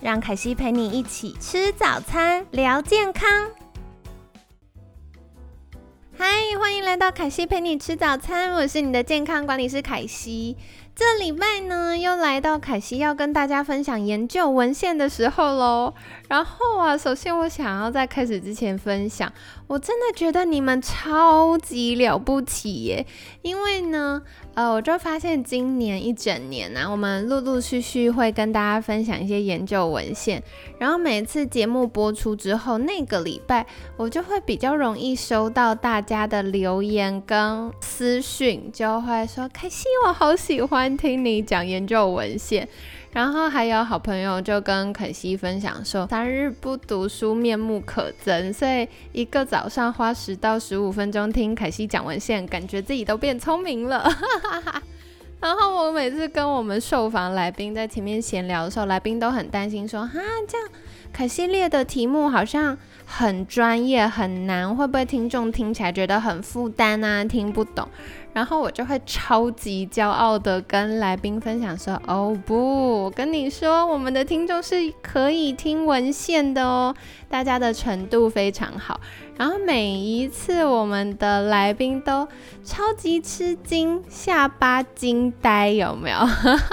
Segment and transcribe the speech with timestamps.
[0.00, 3.28] 让凯西陪你一起吃早餐，聊健康。
[6.16, 6.26] 嗨，
[6.56, 10.56] 欢迎来到凯西陪你吃早餐，我是你的健康管理师凯西。
[10.94, 15.94] 这礼拜呢，又来到凯西要跟大家分享研究文献的时候喽。
[16.28, 19.32] 然后啊，首先我想要在开始之前分享，
[19.68, 23.06] 我真的觉得你们超级了不起耶！
[23.42, 24.22] 因为呢，
[24.54, 30.42] 呃，我就发现今年一整年啊，我们陆陆续续会跟大家分享一些研究文献，
[30.78, 33.64] 然后每次节目播出之后，那个礼拜
[33.96, 42.68] 我就会比较容易收到大家的留言跟私讯，就会说：“凯西，我好喜欢。”听你讲研究文献，
[43.12, 54.08] 然后还有好朋友就跟肯西分享说，三日不读书面目可憎，所以一个早上花十到十五分钟听凯西讲文献，感觉自己都变聪明了。
[55.40, 60.68] 然后我每次跟我们受访来宾在前面闲聊的时候，来宾都很担心说，哈，这样
[61.12, 67.88] 凯西列的题目好像很专业很难，会不会听众听起来觉得很负担啊，听不懂？
[68.38, 76.94] 然后我就会超级骄傲的跟来宾分享说：“哦不，我跟你说，我们的听众是可以听文献的哦，
[77.28, 79.00] 大家的程度非常好。
[79.36, 82.28] 然后每一次我们的来宾都
[82.62, 86.18] 超级吃惊，下巴惊呆，有没有？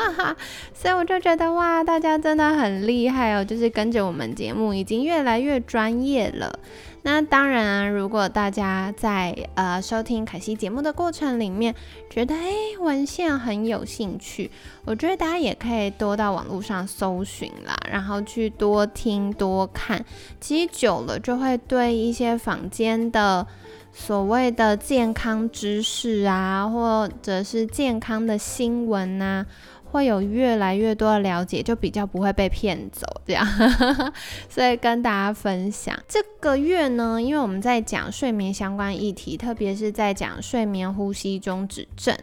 [0.71, 6.59] 所以我就觉得哇，大家真的很厉害哦，就是跟着我们节目已经越来越专业了。”
[7.05, 11.75] 那当然，如果大家在呃收听凯西节目的过程里面，
[12.09, 14.49] 觉得哎文献很有兴趣，
[14.85, 20.03] 我觉得大家也可以多到网络上搜寻啦，然后去多听多看，
[20.41, 23.45] 其实久了就会对一些坊间的
[23.93, 29.45] 所谓的健康知识啊，或者是健康的新闻呐。
[29.91, 33.47] 会有越来越多的了解，就比较不会被骗走，这样，
[34.49, 42.13] 所以跟大家分享这个月呢，因为我们在讲睡眠相关议题，特别是在讲睡眠呼吸中止症，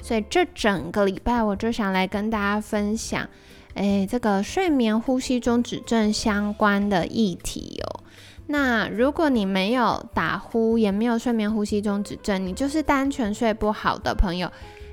[0.00, 3.28] 所以这整个礼拜我就想来跟大家分享，
[3.74, 8.04] 哎，这个睡眠呼吸中止症相关的议题哦。
[8.48, 14.48] 那如果你没有打呼，也没有睡眠呼吸中止症，你就是单纯睡不好的朋友。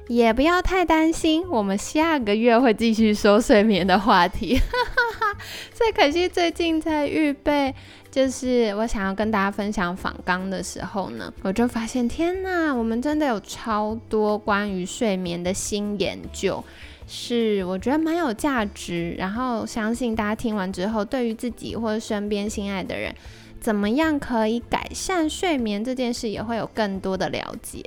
[0.07, 4.59] 也不要太担心，我们下个月会继续说睡眠的话题。
[5.73, 7.73] 所以可惜最近在预备，
[8.11, 16.63] 就是我想要跟大家分享访纲的时候呢，我就发现天哪，我们真的有超多关于睡眠的新研究，
[17.07, 19.15] 是我觉得蛮有价值。
[19.17, 23.13] 然后相信大家听完之后，对于自己或者身边心爱的人，
[23.59, 27.83] 怎么样可以改善睡眠这件事，也会有更多的了解。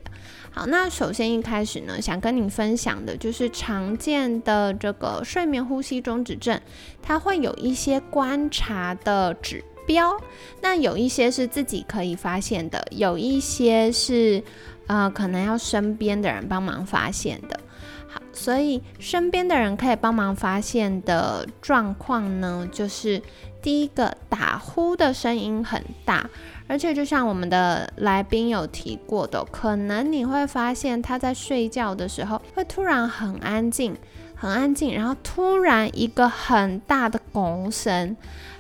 [0.58, 6.58] 好，那首先一开始呢，想跟你分享的就是常见的这个睡眠呼吸中止症，
[7.02, 10.18] 它会有一些观察的指标。
[10.62, 14.42] 那有一些是自己可以发现的，有一些是
[14.86, 17.60] 呃可能要身边的人帮忙发现的。
[18.08, 23.20] 好，所以身边的人可以帮忙发现的状况呢，就是
[23.60, 26.30] 第一个打呼的声音很大。
[26.68, 33.96] 而且，就像我们的来宾有提过的，可能你会发现他在睡觉的时候会突然很安静，
[34.34, 38.16] 很安静，然后突然一个很大的拱声。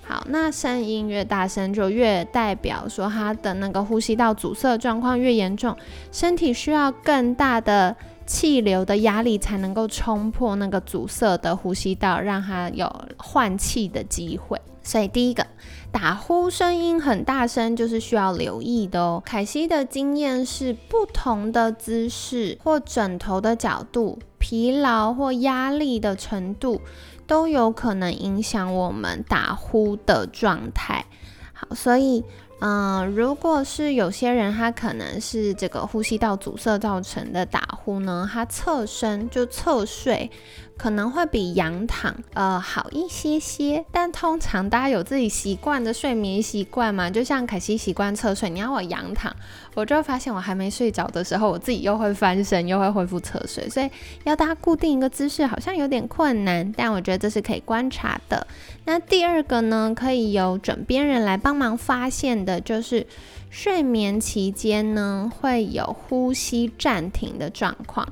[0.08, 5.76] 好，那声音越大声，就越代表说他的那个呼吸道阻塞状况越严重，
[6.12, 7.96] 身体需要更大的
[8.26, 14.60] 气流的压力才能够冲破那个阻塞的呼吸道，让他有换气的机会。
[14.82, 15.46] 所以第一个。
[15.92, 19.22] 打呼声音很大声，就是需要留意的哦。
[19.24, 26.82] 凯西的经验是，不同的姿势或枕头的角度、疲劳或压力的程度，
[27.26, 31.06] 都有可能影响我们打呼的状态。
[31.54, 32.22] 好，所以，
[32.60, 40.30] 嗯，如果是有些人他可能是这个呼吸道阻塞造成的打呼呢，他侧身就侧睡。
[40.76, 43.84] 可能会比仰躺呃好一些些。
[43.90, 49.34] 但通常大家有自己习惯的睡眠习惯嘛，就像凯西习惯侧睡，你要我仰躺，
[49.74, 53.90] 我就发现我还没睡着的时候，我自己又会翻身，又会恢复侧睡，所以
[54.24, 56.72] 要大家固定一个姿势好像有点困难。
[56.76, 58.46] 但我觉得这是可以观察的。
[58.84, 63.06] 那第二个呢，可以由枕边人来帮忙发现的，就是
[63.50, 68.06] 睡眠期间呢会有呼吸暂停的状况。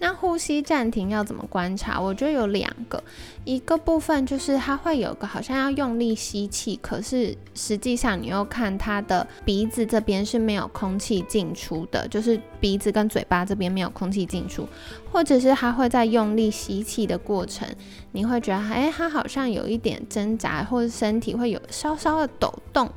[0.00, 2.00] 那呼吸暂停要怎么观察？
[2.00, 3.00] 我觉得有两个，
[3.44, 14.68] 一个部分就是它会有个好像要用力吸气，可是实际上你又看它的鼻子这边是没有空气进出的，就是鼻子跟嘴巴这边没有空气进出，
[15.10, 17.66] 或者是它会在用力吸气的过程，
[18.12, 22.88] 你会觉得哎，它好像有一点挣扎，或者身体会有稍稍的抖动。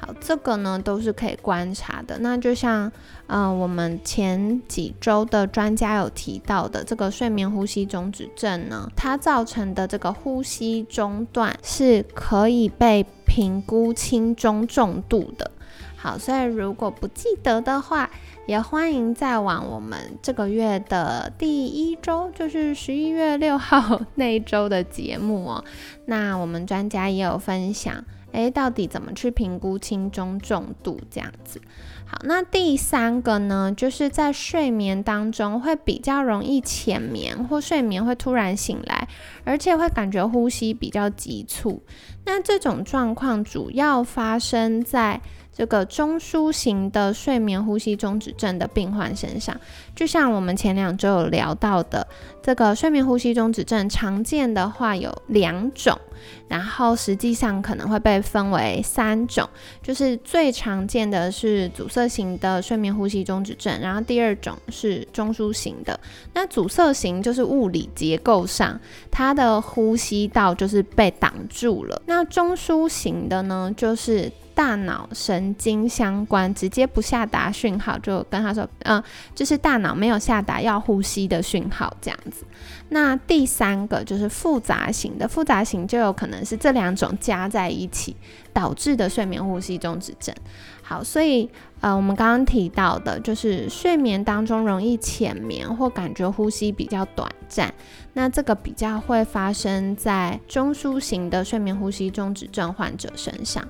[0.00, 2.16] 好，这个呢都是可以观察的。
[2.20, 2.90] 那就像，
[3.26, 15.50] 嗯，我们前几周的专家有提到的，这个睡眠呼吸中止症呢，它造成的这个呼吸中断是可以被评估轻中重度的。
[15.96, 18.08] 好，所以如果不记得的话，
[18.48, 25.62] 也欢迎再往我们这个月的第一周，就是十一月六号 那一周的节目哦。
[26.06, 28.02] 那我们专家也有分享。
[28.32, 31.60] 诶，到底怎么去评估轻中重度这样子？
[32.06, 39.06] 好，那第三个呢，就是在睡眠当中会比较容易浅眠，或睡眠会突然醒来，
[39.44, 41.82] 而且会感觉呼吸比较急促。
[42.24, 45.20] 那这种状况主要发生在。
[45.58, 49.60] 这个中枢型的睡眠呼吸中止症的病患身上，
[49.92, 52.06] 就像我们前两周有聊到的，
[52.40, 55.98] 这个睡眠呼吸中止症常见的话有两种，
[56.46, 59.50] 然后实际上可能会被分为三种，
[59.82, 65.98] 就是最常见的是阻塞型的睡眠呼吸中止症，然后第二种是中枢型的。
[66.34, 68.78] 那阻塞型就是物理结构上
[69.10, 74.30] 它的呼吸道就是被挡住了，那中枢型的呢就是。
[74.58, 79.00] 大脑神经相关，直接不下达讯号，就跟他说，嗯，
[79.32, 82.44] 就是大脑没有下达要呼吸的讯号，这样子。
[82.88, 88.16] 那第三个就是复杂型的，复杂型就有可能是这两种加在一起
[88.52, 90.34] 导致的睡眠呼吸中止症。
[90.82, 91.48] 好，所以
[91.80, 97.72] 呃，我们刚刚提到的就是睡眠当中容易浅眠或感觉呼吸比较短暂，
[98.18, 103.64] 那这个比较会发生在中枢型的睡眠呼吸中止症患者身上。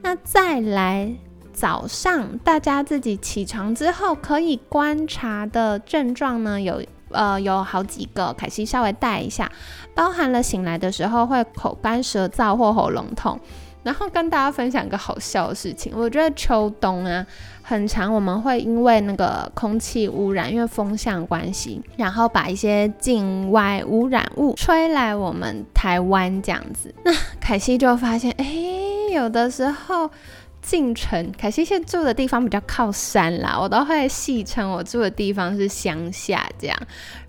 [0.00, 1.12] 那再来，
[1.52, 9.52] 早上大家自己起床之后可以观察的症状呢，有呃有好几个，凯西稍微带一下，
[9.94, 13.38] 包含了醒来的时候会口干舌燥或喉咙痛。
[13.82, 17.26] 然后跟大家分享一个好笑的事情，我觉得秋冬啊，
[17.62, 26.94] 很长我们会因为那个空气污染，因为风向关系，然后把一些境外污染物吹来我们台湾这样子。
[27.04, 28.46] 那凯西就发现，哎，
[29.12, 30.10] 有的时候
[30.62, 36.76] 进城，凯西现在住的地方比较靠山啦，我都会戏称我住的地方是乡下这样。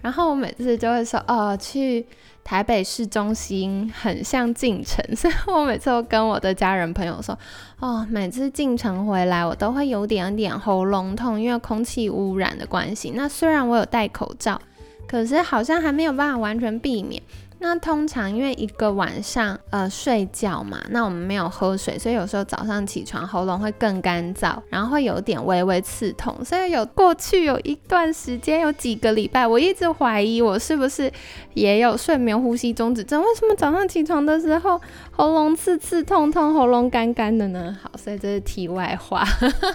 [0.02, 2.06] 然后我每次就会说，哦，去。
[2.44, 7.38] 台北市中心很像进城，所以我每次都跟我的家人朋友说，
[7.80, 13.12] 哦，每次进城回来，我都会有点点喉咙痛，因为空气污染的关系。
[13.14, 14.60] 那虽然我有戴口罩，
[15.08, 17.22] 可是好像还没有办法完全避免。
[17.64, 26.44] 那通常因为一个晚上呃睡觉嘛，那我们没有喝水，所以有时候早上起床喉咙会更干燥，然后会有点微微刺痛。
[26.44, 31.12] 所以有过去有一段时间有几个礼拜，我一直怀疑我是不是
[31.54, 33.22] 也有睡眠呼吸中止症？
[33.22, 34.82] 为什么早上起床的时候
[35.12, 37.78] 喉咙刺刺痛痛，喉咙干干的呢？
[37.84, 39.24] 好，所以这是题外话。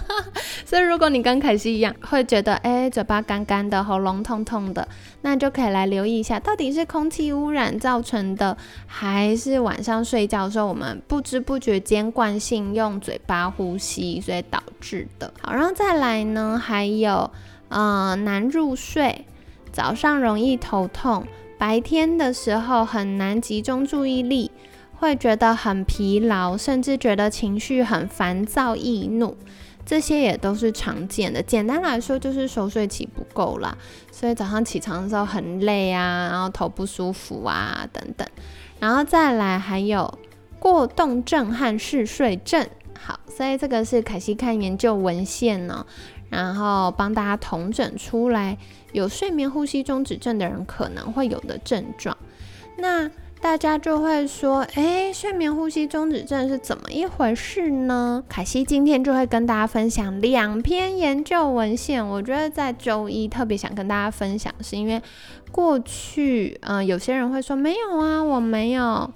[0.65, 4.85] 所以如果你跟凯西一样会觉得哎嘴巴干干的，喉咙痛痛的，
[5.21, 7.76] 那就可以来留意一下，到底是空气污染。
[7.79, 8.55] 造成的
[8.85, 15.33] 还是晚上睡觉的时候，我们不知不觉间惯性用嘴巴呼吸，所以导致的。
[15.41, 17.29] 好，然后再来呢，还有
[17.69, 19.25] 呃难入睡，
[19.71, 21.25] 早上容易头痛，
[21.57, 24.51] 白天的时候很难集中注意力，
[24.95, 29.37] 会觉得很疲劳，甚至觉得情绪很烦躁易怒。
[29.87, 33.77] 这些也都是常见的，简单来说就是熟睡期不够啦，
[34.11, 38.27] 所以早上起床的时候很累啊，然后头不舒服啊等等，
[38.81, 40.19] 然后再来还有
[40.59, 42.67] 过动症和嗜睡症。
[42.99, 45.85] 好，所以这个是凯西看研究文献呢，
[46.29, 48.57] 然后帮大家统整出来
[48.91, 52.17] 有睡眠呼吸中止症的人可能会有的症状。
[52.77, 58.23] 那大家就会说，诶，睡眠呼吸中止症是怎么一回事呢？
[58.27, 62.05] 凯西今天就会跟大家分享两篇研究文献。
[62.05, 65.01] 我觉得在周一特别想跟大家分享，是因为
[65.51, 69.09] 过去，嗯，有些人会说没有啊，我没有，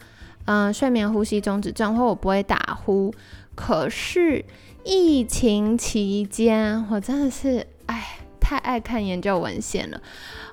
[0.46, 3.14] 嗯，睡眠呼吸中止症，或我不会打呼。
[3.54, 4.46] 可是
[4.86, 8.20] 疫情期间，我真的是，哎，
[8.52, 10.02] 太爱看研究文献了。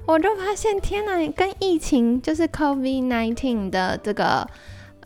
[0.07, 4.49] 我就发现，天呐，跟疫情就是 COVID-19 的这个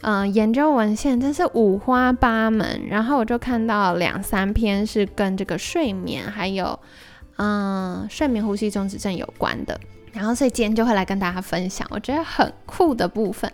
[0.03, 2.83] 嗯研究文献真是五花八门。
[2.91, 6.79] 然后我就看到两三篇是跟这个睡眠还有
[7.39, 9.81] 嗯睡眠呼吸中止症有关的。
[10.13, 13.51] 然后所以今天就会来跟大家分享，我觉得很酷的部分。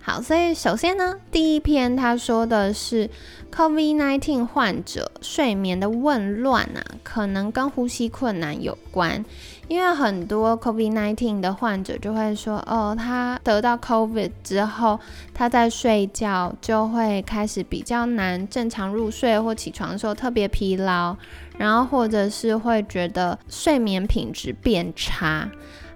[0.00, 3.10] 好，所以首先呢，第一篇他说的是
[3.54, 9.22] COVID-19 患者睡眠的紊乱啊，可能跟呼吸困难有关。
[9.66, 14.98] 因为很多 COVID-19 的患者就会说，哦，他得到 COVID 之后，
[15.34, 21.14] 他在睡觉就会开始比较难正常入睡，或起床的时候特别疲劳，
[21.58, 25.50] 然后或者是会觉得睡眠品质变差。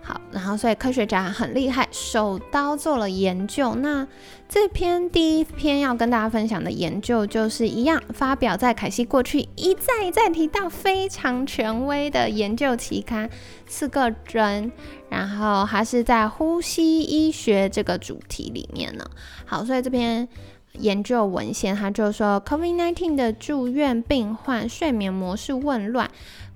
[0.04, 3.76] 好，然后所以科学家很厉害，手刀做了研究。
[3.76, 4.04] 那
[4.48, 13.28] 这篇第一篇要跟大家分享的研究就是一样，发表在凯西过去一再一再提到非常权威的研究期刊
[13.66, 14.70] 《四个人》，
[15.08, 19.04] 然后还是在呼吸医学这个主题里面呢。
[19.46, 20.28] 好，所以这篇
[20.72, 26.10] 研究文献它就说，COVID-19 的住院病患睡眠模式紊乱。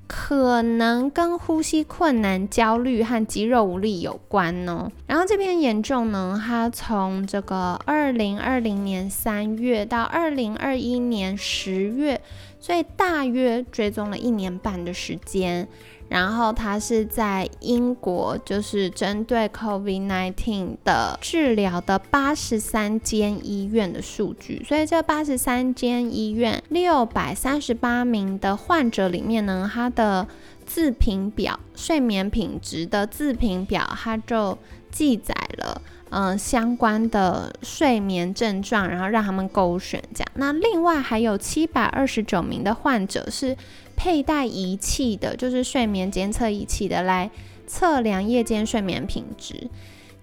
[0.06, 4.90] 可能跟呼吸困难、焦虑和肌肉无力有关呢。
[5.06, 12.20] 然后这篇研究呢，它从这个二零二零年三月到二零二一年十月，
[12.60, 15.66] 所以大约追踪了一年半的时间。
[16.08, 24.64] 然后它是在英国，就是针对 COVID-19 的治疗的八十三间医院的数据。
[24.64, 30.26] 所以这八十三间医院六百三十八名的患者里面呢，他的
[30.64, 34.58] 自评表睡眠品质的自评表，它就
[34.90, 40.28] 记载了嗯相关的睡眠症状，然后让他们勾选这样。
[40.34, 43.56] 那另外还有七百二十九名的患者是。
[43.98, 47.30] 佩戴仪器的，就是睡眠监测仪器的，来
[47.66, 49.70] 测量夜间睡眠品质。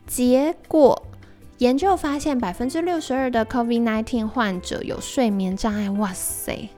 [0.06, 1.08] 结果
[1.58, 5.90] 研究发现，百分之六十二的 COVID-19 患者有睡眠障碍。
[5.90, 6.70] 哇塞，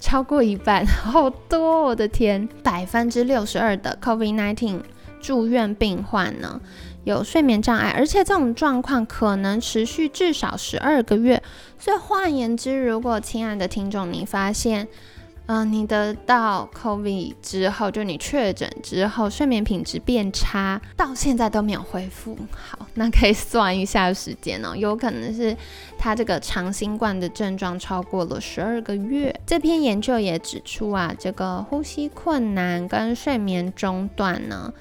[0.00, 1.82] 超过一半， 好多！
[1.84, 4.80] 我的天，百分之六十二的 COVID-19
[5.24, 6.60] 住院病患呢
[7.04, 11.42] 有睡眠障碍，而且这种状况可能持续至少十二个月。
[11.78, 14.86] 所以换言之，如果亲爱的听众，你发现，
[15.46, 22.36] 嗯，你得到 COVID 之后，就你确诊之后，睡眠品质变差，到现在都没有恢复。
[22.50, 25.54] 好，那可以算一下时间哦，有可能是
[25.98, 29.38] 他这个长新冠的症状超过了十二个月。
[29.46, 34.72] 这篇研究也指出啊，这个呼吸困难跟睡眠中断呢，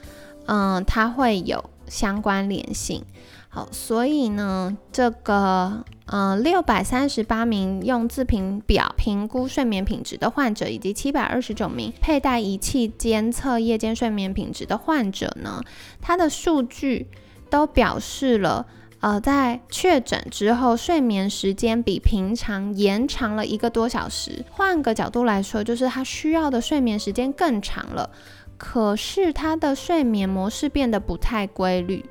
[0.46, 3.04] 嗯，它会有相关联性。
[3.50, 15.62] 好，所以呢，这个呃六百三十八名用自评表评估睡眠品质的患者，以及七百二十九名佩戴仪器监测夜间睡眠品质的患者呢，
[16.02, 17.08] 他的数据
[17.52, 18.66] 都表示了，
[19.02, 24.44] 呃，在确诊之后，睡眠时间比平常延长了一个多小时。
[24.50, 28.10] 换个角度来说，就是他需要的睡眠时间更长了，
[28.58, 32.06] 可是他的睡眠模式变得不太规律。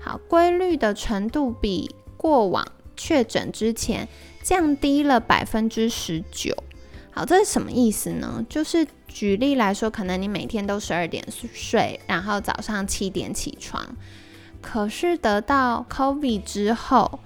[0.00, 2.66] 好，规律的程度比过往
[2.96, 4.08] 确诊之前
[4.42, 6.56] 降低了百分之十九。
[7.10, 8.44] 好，这是什么意思呢？
[8.48, 13.84] 就是举例来说，可能你每天都十二点睡，然后早上七点起床，
[14.62, 17.18] 可是得到 COVID 之后，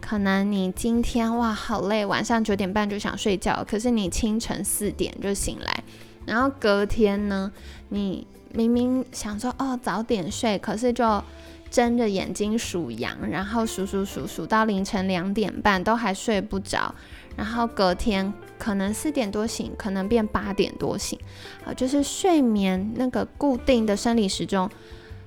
[0.00, 5.84] 可能你今天哇好累，晚上九点半就想睡觉，可是你清晨四点就醒来，
[6.26, 7.50] 然后隔天呢，
[7.88, 11.22] 你明明想说哦早点睡，可是就
[11.70, 16.94] 睁着眼睛数羊，然后数数数数到凌晨两点半都还睡不着，
[17.36, 21.18] 然后隔天可能四点多醒，可能变八点多醒，
[21.64, 24.68] 啊，就是睡眠那个固定的生理时钟，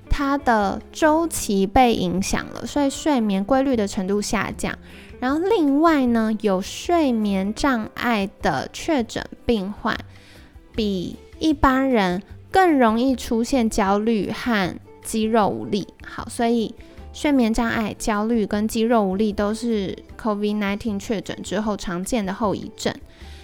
[0.07, 4.77] 它的周期被影响了，所以睡眠规律的程度下降。
[5.19, 9.97] 然后另外呢，有睡眠障碍的确诊病患，
[10.75, 14.75] 比一般人更容易出现焦虑和。
[15.05, 16.73] 肌肉无力，好，所以
[17.13, 22.91] 睡眠障碍、焦虑跟肌肉无力都是 COVID-19 确诊之后常见的后遗症。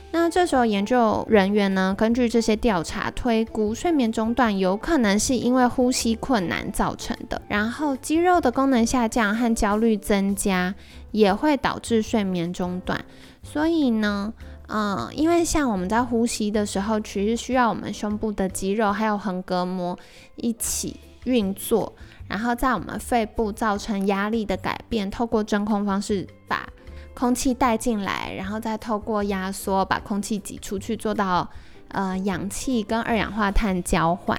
[0.09, 10.73] 那这时候研究人员呢，根据这些调查推估，睡眠中断有可能是因为呼吸困难造成的，然后肌肉的功能下降和焦虑增加
[11.11, 13.05] 也会导致睡眠中断。
[13.43, 14.33] 所以呢，
[14.73, 19.97] 嗯，因为像我们在呼吸的时候，其实需要我们胸部的肌肉还有横膈膜
[20.37, 21.93] 一起运作，
[22.27, 26.65] 然后在我们肺部造成压力的改变，透过真空方式把。
[27.13, 31.47] 空气带进来，然后再透过压缩把空气挤出去，做到
[31.89, 34.35] 呃氧气跟二氧化碳交换。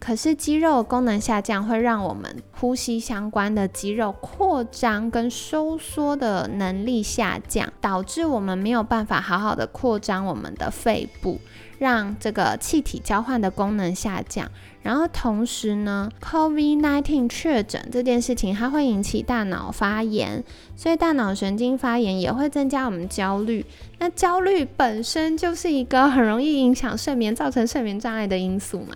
[0.00, 11.38] 可是肌肉功能下降会让我们呼吸相关的肌肉扩张跟收缩的能力下降，导致我们没有办法好好的扩张我们的肺部，
[11.80, 14.46] 让这个气体交换的功能下降。
[14.82, 20.44] 然后同时呢，COVID-19 确诊这件事情，它会引起大脑发炎，
[20.76, 23.64] 所以大脑神经发炎也会增加我们焦虑。
[23.98, 28.94] 那焦虑本身就是一个很容易影响睡眠、造成睡眠障碍的因素嘛。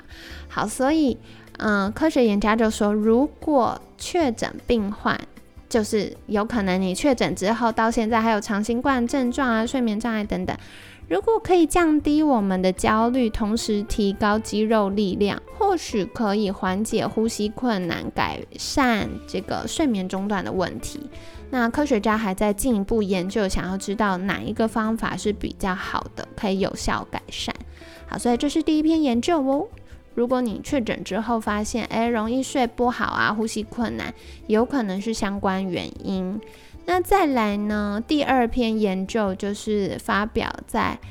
[0.48, 1.16] 好，所以
[1.58, 5.18] 嗯，科学研究就说，如果确诊病患，
[5.68, 10.56] 就是有可能你确诊之后到现在还有长新冠症状啊、睡眠障碍等等。
[11.06, 21.00] 如果可以降低我们的焦虑，同时提高肌肉力量，或许可以缓解呼吸困难，改善这个睡眠中断的问题。
[21.50, 27.54] 那科学家还在进一步研究，想要知道哪一个方法是比较好的，可以有效改善。
[28.06, 29.68] 好，所以这是第一篇研究哦。
[30.14, 34.14] 如果你确诊之后发现，诶，容易睡不好啊，呼吸困难，
[34.46, 36.40] 有可能是相关原因。
[36.86, 38.02] 那再来呢？
[38.06, 40.98] 第二篇研究就是发表在《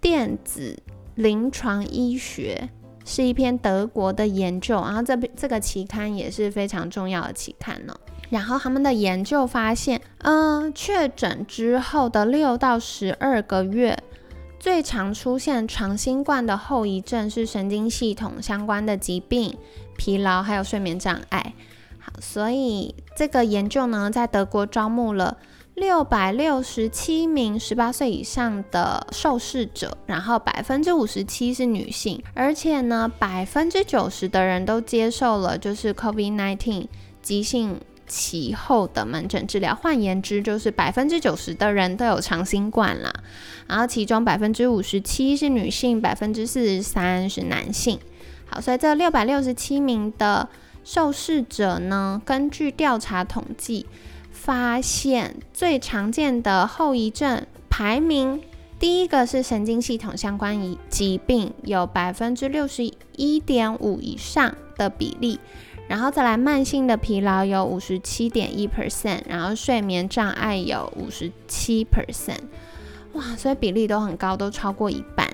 [0.00, 0.78] 电子
[1.14, 2.70] 临床医学》，
[3.08, 7.94] 是一篇德国的研究，然后这边这个期刊也是非常重要的期刊呢。
[8.30, 13.98] 然后他们的研究发现，嗯，确诊之后的六到十二个月，
[14.58, 19.54] 最常出现长新冠的后遗症是神经系统相关的疾病、
[19.98, 21.52] 疲劳还有睡眠障碍。
[22.04, 25.38] 好，所以这个研究呢，在德国招募了
[25.74, 36.88] 六百六十七名十八岁以上的受试者，然后百分之五十七是女性，而且呢，百分之九十的人都接受了就是 COVID-19
[37.22, 39.72] 急性期后的门诊治疗。
[39.72, 43.12] 换言之，就是百分之九十的人都有长新冠啦。
[43.68, 48.00] 然后其中百分之五十七是女性，百分之四十三是男性。
[48.46, 50.48] 好，所以这六百六十七名的。
[50.84, 53.86] 受试者呢，根据调查统计，
[54.30, 58.40] 发现最常见的后遗症排名
[58.78, 65.38] 第一个是神经系统相关疾疾病，有百分之六十一点五以上的比例，
[65.86, 72.40] 然后再来慢性的疲劳有五十七点一 percent，然后睡眠障碍有五十七 percent，
[73.12, 75.28] 哇，所以比例都很高，都超过一半。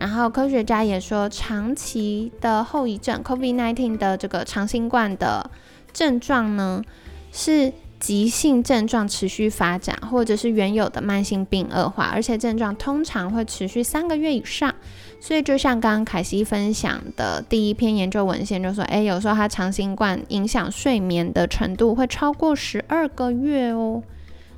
[0.00, 5.50] 然后科学家也说，长期的后遗症，COVID-19 的这个长新冠的
[5.92, 6.82] 症状呢，
[7.30, 14.74] 是急性症状持续发展，或者是原有的慢性病恶化，而且症状通常会持续三个月以上。
[15.20, 24.02] 所以就像刚刚凯西分享的第一篇研究文献就说，诶，有时候它长新冠影响睡眠的程度会超过十二个月哦。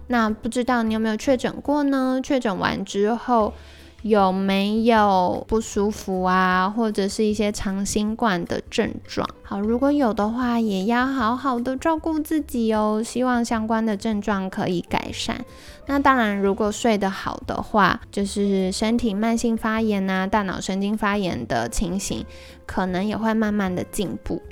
[0.06, 2.20] 那不知道你有没有确诊过呢？
[2.22, 3.52] 确诊完之后。
[4.02, 9.28] 有没有不舒服啊，或者是一些长新冠的症状？
[9.42, 13.00] 好，如果有的话，也要好好的照顾自己哦。
[13.04, 15.44] 希望相关的症状可以改善。
[15.86, 22.24] 那当然，如果睡得好的话，就是身体慢性发炎啊、大脑神经发炎的情形，
[22.66, 24.42] 可能也会慢慢的进步。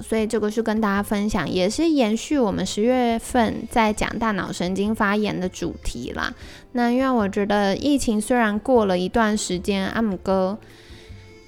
[0.00, 6.32] 所以这个是跟大家分享，也是延续我们十月份在讲大脑神经发炎的主题啦。
[6.72, 10.58] 那因为我觉得疫情虽然过了一段时间，阿姆哥。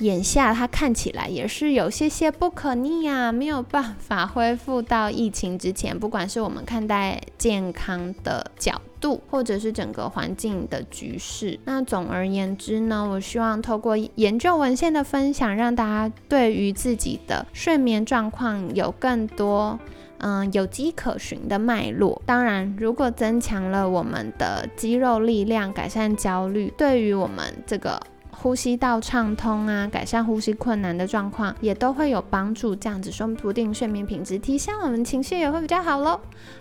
[0.00, 5.98] 眼下它看起来也是有些些不可逆啊，没有办法恢复到疫情之前。
[5.98, 19.78] 不管是我们看待健康的角度，或者是整个环境的局势，那总而言之呢，我希望透过研究文献的分享，让大家对于自己的睡眠状况有更多
[20.16, 22.22] 嗯有迹可循的脉络。
[22.24, 28.00] 当然，如果增强了我们的肌肉力量，改善焦虑，对于我们这个。
[28.42, 32.74] 呼吸道畅通啊，改善呼吸困难的状况也都会有帮助。
[32.74, 36.18] 这样子说不定睡眠品质提升，我们情绪也会比较好喽。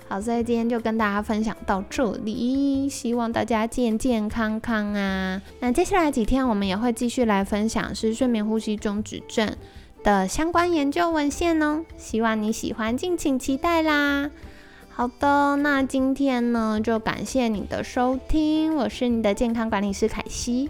[0.10, 5.42] 好，所以今天就跟大家分享到这里，希望大家健健康康啊。
[5.62, 9.56] 那接下来几天我们也会继续来分享是睡眠呼吸中止症
[10.04, 11.86] 的相关研究文献哦。
[11.98, 14.30] 希望你喜欢，敬请期待啦。
[14.90, 20.70] 好的，那今天呢就感谢你的收听，我是你的健康管理师凯西，